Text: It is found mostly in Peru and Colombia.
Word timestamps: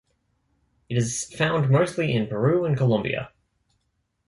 It 0.89 0.97
is 0.97 1.25
found 1.35 1.69
mostly 1.69 2.11
in 2.11 2.25
Peru 2.25 2.65
and 2.65 2.75
Colombia. 2.75 3.31